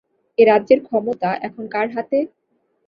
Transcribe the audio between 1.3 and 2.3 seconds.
এখন কার হাতে?